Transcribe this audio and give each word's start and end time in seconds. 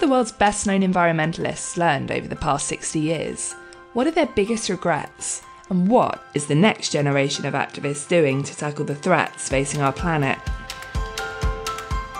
the 0.00 0.08
world's 0.08 0.32
best 0.32 0.66
known 0.66 0.82
environmentalists 0.82 1.76
learned 1.76 2.10
over 2.10 2.28
the 2.28 2.36
past 2.36 2.66
60 2.66 2.98
years? 2.98 3.54
What 3.92 4.06
are 4.06 4.10
their 4.10 4.26
biggest 4.26 4.68
regrets? 4.68 5.42
And 5.70 5.88
what 5.88 6.22
is 6.34 6.46
the 6.46 6.54
next 6.54 6.90
generation 6.90 7.46
of 7.46 7.54
activists 7.54 8.08
doing 8.08 8.42
to 8.42 8.56
tackle 8.56 8.84
the 8.84 8.94
threats 8.94 9.48
facing 9.48 9.80
our 9.80 9.92
planet? 9.92 10.38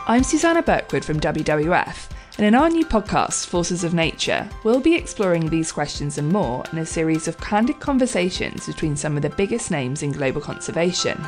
I'm 0.06 0.22
Susanna 0.22 0.62
Birkwood 0.62 1.04
from 1.04 1.20
WWF, 1.20 2.08
and 2.38 2.46
in 2.46 2.54
our 2.54 2.70
new 2.70 2.86
podcast, 2.86 3.46
Forces 3.46 3.84
of 3.84 3.92
Nature, 3.92 4.48
we'll 4.64 4.80
be 4.80 4.94
exploring 4.94 5.48
these 5.48 5.72
questions 5.72 6.16
and 6.16 6.32
more 6.32 6.64
in 6.72 6.78
a 6.78 6.86
series 6.86 7.28
of 7.28 7.38
candid 7.40 7.80
conversations 7.80 8.66
between 8.66 8.96
some 8.96 9.16
of 9.16 9.22
the 9.22 9.30
biggest 9.30 9.70
names 9.70 10.02
in 10.02 10.12
global 10.12 10.40
conservation. 10.40 11.20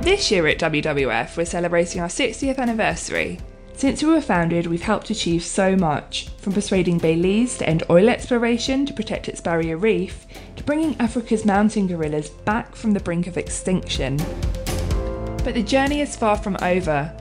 This 0.00 0.30
year 0.30 0.46
at 0.46 0.58
WWF, 0.58 1.36
we're 1.36 1.44
celebrating 1.44 2.00
our 2.00 2.08
60th 2.08 2.58
anniversary. 2.58 3.40
Since 3.78 4.02
we 4.02 4.10
were 4.10 4.20
founded, 4.20 4.66
we've 4.66 4.82
helped 4.82 5.08
achieve 5.08 5.44
so 5.44 5.76
much 5.76 6.30
from 6.38 6.52
persuading 6.52 6.98
Belize 6.98 7.58
to 7.58 7.68
end 7.68 7.84
oil 7.88 8.08
exploration 8.08 8.84
to 8.86 8.92
protect 8.92 9.28
its 9.28 9.40
barrier 9.40 9.76
reef, 9.76 10.26
to 10.56 10.64
bringing 10.64 10.96
Africa's 11.00 11.44
mountain 11.44 11.86
gorillas 11.86 12.28
back 12.28 12.74
from 12.74 12.92
the 12.92 12.98
brink 12.98 13.28
of 13.28 13.38
extinction. 13.38 14.16
But 15.44 15.54
the 15.54 15.62
journey 15.62 16.00
is 16.00 16.16
far 16.16 16.36
from 16.36 16.56
over. 16.60 17.16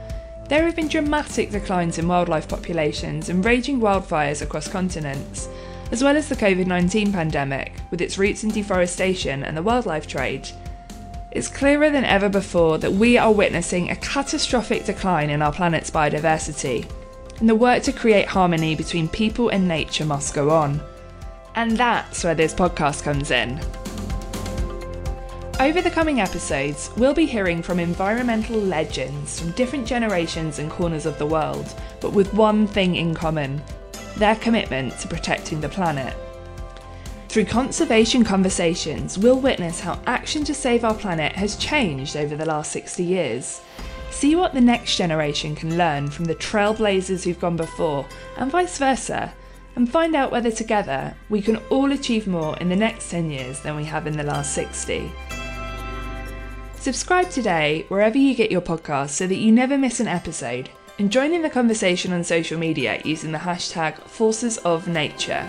There 0.50 0.66
have 0.66 0.76
been 0.76 0.88
dramatic 0.88 1.52
declines 1.52 2.00
in 2.00 2.08
wildlife 2.08 2.48
populations 2.48 3.30
and 3.30 3.46
raging 3.46 3.80
wildfires 3.80 4.42
across 4.42 4.68
continents, 4.68 5.48
as 5.92 6.04
well 6.04 6.18
as 6.18 6.28
the 6.28 6.36
COVID 6.36 6.66
19 6.66 7.14
pandemic, 7.14 7.74
with 7.92 8.02
its 8.02 8.18
roots 8.18 8.44
in 8.44 8.50
deforestation 8.50 9.44
and 9.44 9.56
the 9.56 9.62
wildlife 9.62 10.08
trade. 10.08 10.50
It's 11.32 11.50
clearer 11.50 11.90
than 11.90 12.06
ever 12.06 12.30
before 12.30 12.78
that 12.78 12.94
we 12.94 13.18
are 13.18 13.32
witnessing 13.32 13.90
a 13.90 13.96
catastrophic 13.98 14.86
decline 14.86 15.30
in 15.30 15.42
our 15.42 15.52
planet's 15.52 15.92
biodiversity, 15.92 16.90
and 17.40 17.50
the 17.50 17.56
work 17.56 17.84
to 17.84 17.92
create 17.92 18.28
harmony 18.28 18.76
between 18.76 19.10
people 19.10 19.50
and 19.50 19.68
nature 19.68 20.06
must 20.06 20.34
go 20.34 20.50
on. 20.50 20.82
And 21.56 21.76
that's 21.76 22.24
where 22.24 22.36
this 22.36 22.54
podcast 22.54 23.04
comes 23.04 23.32
in. 23.32 23.60
Over 25.60 25.82
the 25.82 25.92
coming 25.92 26.22
episodes, 26.22 26.92
we'll 26.98 27.14
be 27.14 27.26
hearing 27.26 27.62
from 27.62 27.80
environmental 27.80 28.58
legends 28.58 29.40
from 29.40 29.52
different 29.52 29.86
generations 29.88 30.60
and 30.60 30.72
corners 30.72 31.06
of 31.06 31.18
the 31.18 31.26
world, 31.26 31.74
but 32.00 32.14
with 32.14 32.34
one 32.34 32.68
thing 32.68 32.96
in 32.96 33.14
common 33.14 33.62
their 34.18 34.36
commitment 34.36 34.98
to 35.00 35.08
protecting 35.08 35.62
the 35.62 35.70
planet. 35.70 36.16
Through 37.38 37.46
conservation 37.46 38.24
conversations, 38.24 39.16
we'll 39.16 39.40
witness 39.40 39.80
how 39.80 40.02
action 40.08 40.44
to 40.46 40.56
save 40.56 40.84
our 40.84 40.96
planet 40.96 41.34
has 41.34 41.56
changed 41.56 42.18
over 42.18 42.36
the 42.36 42.48
last 42.48 42.72
60 42.72 43.04
years. 43.04 43.62
See 44.10 44.36
what 44.36 44.56
the 44.56 44.60
next 44.60 44.98
generation 44.98 45.54
can 45.54 45.78
learn 45.78 46.10
from 46.10 46.26
the 46.26 46.34
trailblazers 46.34 47.24
who've 47.24 47.40
gone 47.40 47.56
before, 47.56 48.08
and 48.38 48.50
vice 48.50 48.80
versa, 48.80 49.36
and 49.76 49.88
find 49.88 50.16
out 50.16 50.32
whether 50.32 50.50
together 50.50 51.16
we 51.30 51.44
can 51.44 51.58
all 51.70 51.92
achieve 51.92 52.26
more 52.26 52.58
in 52.58 52.70
the 52.70 52.76
next 52.76 53.12
10 53.12 53.30
years 53.30 53.60
than 53.60 53.76
we 53.76 53.84
have 53.84 54.08
in 54.08 54.18
the 54.18 54.24
last 54.24 54.56
60. 54.56 55.12
Subscribe 56.74 57.30
today 57.30 57.86
wherever 57.90 58.18
you 58.18 58.34
get 58.34 58.50
your 58.50 58.62
podcasts 58.62 59.10
so 59.10 59.28
that 59.28 59.38
you 59.38 59.52
never 59.52 59.78
miss 59.78 60.00
an 60.00 60.08
episode, 60.08 60.72
and 60.98 61.12
join 61.12 61.32
in 61.34 61.44
the 61.44 61.52
conversation 61.52 62.14
on 62.14 62.24
social 62.24 62.58
media 62.58 63.00
using 63.06 63.32
the 63.32 63.38
hashtag 63.38 63.96
Forces 64.08 64.58
of 64.58 64.88
Nature. 64.88 65.48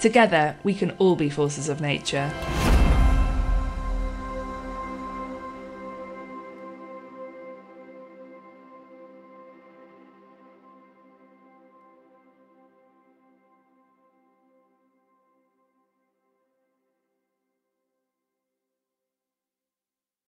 Together, 0.00 0.56
we 0.62 0.72
can 0.72 0.92
all 0.92 1.14
be 1.14 1.28
forces 1.28 1.68
of 1.68 1.82
nature. 1.82 2.32